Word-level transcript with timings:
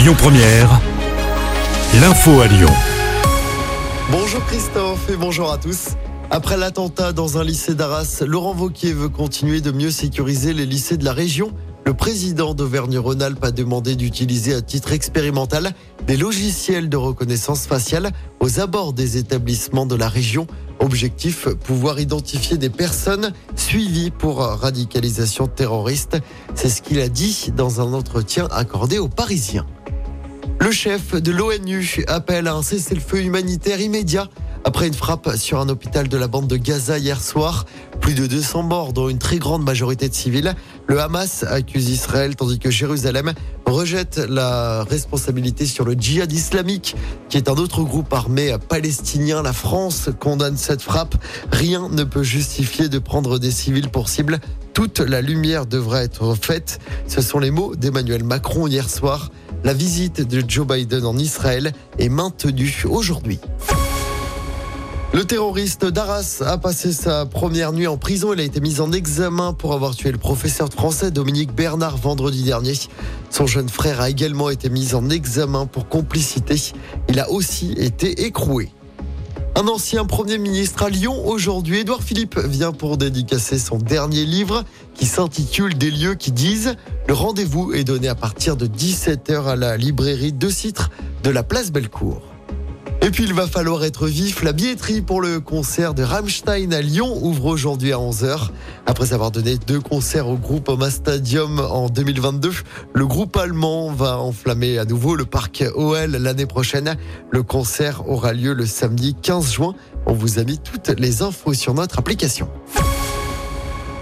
Lyon 0.00 0.14
Première, 0.16 0.80
l'info 2.00 2.40
à 2.40 2.46
Lyon. 2.46 2.70
Bonjour 4.10 4.42
Christophe 4.46 5.10
et 5.10 5.16
bonjour 5.16 5.52
à 5.52 5.58
tous. 5.58 5.88
Après 6.30 6.56
l'attentat 6.56 7.12
dans 7.12 7.36
un 7.36 7.44
lycée 7.44 7.74
d'Arras, 7.74 8.22
Laurent 8.26 8.54
Vauquier 8.54 8.94
veut 8.94 9.10
continuer 9.10 9.60
de 9.60 9.70
mieux 9.70 9.90
sécuriser 9.90 10.54
les 10.54 10.64
lycées 10.64 10.96
de 10.96 11.04
la 11.04 11.12
région. 11.12 11.52
Le 11.84 11.92
président 11.92 12.54
d'Auvergne-Rhône-Alpes 12.54 13.44
a 13.44 13.50
demandé 13.50 13.94
d'utiliser 13.94 14.54
à 14.54 14.62
titre 14.62 14.92
expérimental 14.92 15.72
des 16.06 16.16
logiciels 16.16 16.88
de 16.88 16.96
reconnaissance 16.96 17.66
faciale 17.66 18.10
aux 18.38 18.58
abords 18.58 18.94
des 18.94 19.18
établissements 19.18 19.84
de 19.84 19.96
la 19.96 20.08
région. 20.08 20.46
Objectif, 20.78 21.46
pouvoir 21.46 22.00
identifier 22.00 22.56
des 22.56 22.70
personnes 22.70 23.34
suivies 23.54 24.10
pour 24.10 24.38
radicalisation 24.38 25.46
terroriste. 25.46 26.16
C'est 26.54 26.70
ce 26.70 26.80
qu'il 26.80 27.00
a 27.00 27.08
dit 27.08 27.52
dans 27.54 27.82
un 27.82 27.92
entretien 27.92 28.48
accordé 28.50 28.98
aux 28.98 29.08
Parisiens. 29.08 29.66
Le 30.60 30.70
chef 30.72 31.14
de 31.14 31.32
l'ONU 31.32 32.04
appelle 32.06 32.46
à 32.46 32.54
un 32.54 32.62
cessez-le-feu 32.62 33.22
humanitaire 33.22 33.80
immédiat 33.80 34.28
après 34.62 34.86
une 34.86 34.94
frappe 34.94 35.34
sur 35.36 35.58
un 35.58 35.70
hôpital 35.70 36.06
de 36.06 36.16
la 36.18 36.28
bande 36.28 36.48
de 36.48 36.58
Gaza 36.58 36.98
hier 36.98 37.18
soir. 37.22 37.64
Plus 38.02 38.12
de 38.12 38.26
200 38.26 38.64
morts, 38.64 38.92
dont 38.92 39.08
une 39.08 39.18
très 39.18 39.38
grande 39.38 39.64
majorité 39.64 40.10
de 40.10 40.14
civils. 40.14 40.54
Le 40.86 41.00
Hamas 41.00 41.44
accuse 41.44 41.88
Israël, 41.88 42.36
tandis 42.36 42.58
que 42.58 42.70
Jérusalem 42.70 43.32
rejette 43.64 44.18
la 44.28 44.84
responsabilité 44.84 45.64
sur 45.64 45.86
le 45.86 45.94
djihad 45.94 46.30
islamique, 46.30 46.94
qui 47.30 47.38
est 47.38 47.48
un 47.48 47.54
autre 47.54 47.82
groupe 47.82 48.12
armé 48.12 48.54
palestinien. 48.68 49.42
La 49.42 49.54
France 49.54 50.10
condamne 50.20 50.58
cette 50.58 50.82
frappe. 50.82 51.14
Rien 51.52 51.88
ne 51.88 52.04
peut 52.04 52.22
justifier 52.22 52.90
de 52.90 52.98
prendre 52.98 53.38
des 53.38 53.50
civils 53.50 53.88
pour 53.88 54.10
cible. 54.10 54.40
Toute 54.80 55.00
la 55.00 55.20
lumière 55.20 55.66
devrait 55.66 56.04
être 56.04 56.34
faite. 56.34 56.78
Ce 57.06 57.20
sont 57.20 57.38
les 57.38 57.50
mots 57.50 57.76
d'Emmanuel 57.76 58.24
Macron 58.24 58.66
hier 58.66 58.88
soir. 58.88 59.30
La 59.62 59.74
visite 59.74 60.26
de 60.26 60.42
Joe 60.48 60.66
Biden 60.66 61.04
en 61.04 61.18
Israël 61.18 61.72
est 61.98 62.08
maintenue 62.08 62.84
aujourd'hui. 62.88 63.38
Le 65.12 65.22
terroriste 65.26 65.84
d'Arras 65.84 66.42
a 66.46 66.56
passé 66.56 66.94
sa 66.94 67.26
première 67.26 67.74
nuit 67.74 67.88
en 67.88 67.98
prison. 67.98 68.32
Il 68.32 68.40
a 68.40 68.42
été 68.42 68.62
mis 68.62 68.80
en 68.80 68.90
examen 68.90 69.52
pour 69.52 69.74
avoir 69.74 69.94
tué 69.94 70.12
le 70.12 70.18
professeur 70.18 70.70
français 70.70 71.10
Dominique 71.10 71.54
Bernard 71.54 71.98
vendredi 71.98 72.42
dernier. 72.42 72.72
Son 73.28 73.46
jeune 73.46 73.68
frère 73.68 74.00
a 74.00 74.08
également 74.08 74.48
été 74.48 74.70
mis 74.70 74.94
en 74.94 75.10
examen 75.10 75.66
pour 75.66 75.90
complicité. 75.90 76.54
Il 77.10 77.20
a 77.20 77.30
aussi 77.30 77.72
été 77.72 78.24
écroué. 78.24 78.70
Un 79.60 79.68
ancien 79.68 80.06
Premier 80.06 80.38
ministre 80.38 80.84
à 80.84 80.88
Lyon 80.88 81.28
aujourd'hui, 81.28 81.80
Édouard 81.80 82.02
Philippe, 82.02 82.38
vient 82.38 82.72
pour 82.72 82.96
dédicacer 82.96 83.58
son 83.58 83.76
dernier 83.76 84.24
livre 84.24 84.64
qui 84.94 85.04
s'intitule 85.04 85.76
Des 85.76 85.90
lieux 85.90 86.14
qui 86.14 86.32
disent. 86.32 86.76
Le 87.06 87.12
rendez-vous 87.12 87.74
est 87.74 87.84
donné 87.84 88.08
à 88.08 88.14
partir 88.14 88.56
de 88.56 88.66
17h 88.66 89.44
à 89.44 89.56
la 89.56 89.76
librairie 89.76 90.32
de 90.32 90.48
Citre 90.48 90.88
de 91.22 91.28
la 91.28 91.42
place 91.42 91.72
Bellecour. 91.72 92.22
Et 93.10 93.12
puis 93.12 93.24
il 93.24 93.34
va 93.34 93.48
falloir 93.48 93.82
être 93.82 94.06
vif. 94.06 94.44
La 94.44 94.52
billetterie 94.52 95.00
pour 95.00 95.20
le 95.20 95.40
concert 95.40 95.94
de 95.94 96.04
Rammstein 96.04 96.72
à 96.72 96.80
Lyon 96.80 97.18
ouvre 97.24 97.46
aujourd'hui 97.46 97.92
à 97.92 97.96
11h. 97.96 98.50
Après 98.86 99.12
avoir 99.12 99.32
donné 99.32 99.58
deux 99.58 99.80
concerts 99.80 100.28
au 100.28 100.36
groupe 100.36 100.68
Oma 100.68 100.90
Stadium 100.90 101.58
en 101.58 101.88
2022, 101.88 102.52
le 102.94 103.06
groupe 103.08 103.36
allemand 103.36 103.90
va 103.90 104.18
enflammer 104.18 104.78
à 104.78 104.84
nouveau 104.84 105.16
le 105.16 105.24
parc 105.24 105.64
OL 105.74 106.12
l'année 106.12 106.46
prochaine. 106.46 106.96
Le 107.32 107.42
concert 107.42 108.08
aura 108.08 108.32
lieu 108.32 108.52
le 108.52 108.64
samedi 108.64 109.16
15 109.20 109.54
juin. 109.54 109.74
On 110.06 110.12
vous 110.12 110.38
a 110.38 110.44
mis 110.44 110.58
toutes 110.58 110.90
les 110.90 111.22
infos 111.22 111.52
sur 111.52 111.74
notre 111.74 111.98
application. 111.98 112.48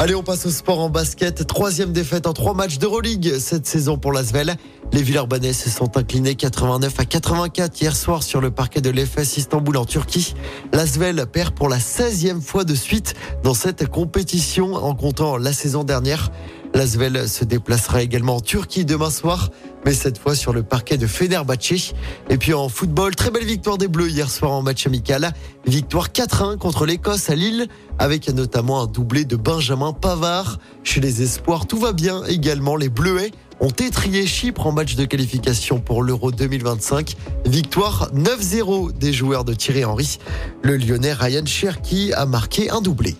Allez, 0.00 0.14
on 0.14 0.22
passe 0.22 0.46
au 0.46 0.50
sport 0.50 0.80
en 0.80 0.88
basket. 0.88 1.46
Troisième 1.46 1.92
défaite 1.92 2.26
en 2.26 2.32
trois 2.32 2.54
matchs 2.54 2.78
d'Euroleague 2.78 3.38
cette 3.38 3.66
saison 3.66 3.98
pour 3.98 4.12
l'Asvel. 4.12 4.56
Les 4.92 5.02
Villeurbanais 5.02 5.52
se 5.52 5.70
sont 5.70 5.96
inclinés 5.96 6.34
89 6.34 6.94
à 6.98 7.04
84 7.04 7.80
hier 7.80 7.94
soir 7.94 8.24
sur 8.24 8.40
le 8.40 8.50
parquet 8.50 8.80
de 8.80 8.90
l'EFS 8.90 9.36
Istanbul 9.36 9.76
en 9.76 9.84
Turquie. 9.84 10.34
L'Asvel 10.72 11.26
perd 11.30 11.54
pour 11.54 11.68
la 11.68 11.78
16e 11.78 12.40
fois 12.40 12.64
de 12.64 12.74
suite 12.74 13.14
dans 13.44 13.54
cette 13.54 13.88
compétition 13.88 14.74
en 14.74 14.96
comptant 14.96 15.36
la 15.36 15.52
saison 15.52 15.84
dernière. 15.84 16.32
L'Asvel 16.74 17.28
se 17.28 17.44
déplacera 17.44 18.02
également 18.02 18.36
en 18.36 18.40
Turquie 18.40 18.84
demain 18.84 19.10
soir, 19.10 19.50
mais 19.84 19.92
cette 19.92 20.18
fois 20.18 20.34
sur 20.34 20.52
le 20.52 20.64
parquet 20.64 20.98
de 20.98 21.06
Fenerbahçe. 21.06 21.94
Et 22.28 22.36
puis 22.36 22.52
en 22.52 22.68
football, 22.68 23.14
très 23.14 23.30
belle 23.30 23.44
victoire 23.44 23.78
des 23.78 23.88
Bleus 23.88 24.08
hier 24.08 24.28
soir 24.28 24.50
en 24.50 24.62
match 24.62 24.88
amical. 24.88 25.32
Victoire 25.66 26.08
4-1 26.08 26.58
contre 26.58 26.84
l'Écosse 26.84 27.30
à 27.30 27.36
Lille, 27.36 27.68
avec 27.98 28.28
notamment 28.28 28.82
un 28.82 28.86
doublé 28.86 29.24
de 29.24 29.36
Benjamin 29.36 29.92
Pavard. 29.92 30.58
Chez 30.82 31.00
les 31.00 31.22
Espoirs, 31.22 31.66
tout 31.66 31.78
va 31.78 31.92
bien 31.92 32.24
également. 32.24 32.74
Les 32.74 32.88
Bleuets 32.88 33.30
ont 33.60 33.70
étrié 33.70 34.26
Chypre 34.26 34.66
en 34.66 34.72
match 34.72 34.96
de 34.96 35.04
qualification 35.04 35.80
pour 35.80 36.02
l'Euro 36.02 36.32
2025. 36.32 37.16
Victoire 37.46 38.10
9-0 38.14 38.96
des 38.96 39.12
joueurs 39.12 39.44
de 39.44 39.54
Thierry 39.54 39.84
Henry. 39.84 40.18
Le 40.62 40.76
Lyonnais 40.76 41.12
Ryan 41.12 41.46
Cherki 41.46 42.12
a 42.12 42.26
marqué 42.26 42.70
un 42.70 42.80
doublé. 42.80 43.16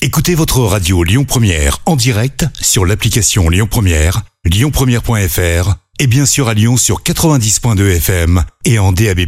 Écoutez 0.00 0.34
votre 0.34 0.60
radio 0.60 1.04
Lyon 1.04 1.24
Première 1.24 1.78
en 1.86 1.94
direct 1.94 2.46
sur 2.60 2.84
l'application 2.84 3.48
Lyon 3.48 3.68
Première, 3.70 4.22
lyonpremière.fr 4.44 5.74
et 6.00 6.06
bien 6.08 6.26
sûr 6.26 6.48
à 6.48 6.54
Lyon 6.54 6.76
sur 6.76 7.02
90.2 7.02 7.96
FM 7.96 8.42
et 8.64 8.80
en 8.80 8.90
DAB+. 8.90 9.20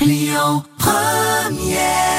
Lyon 0.00 0.62
Première 0.78 2.11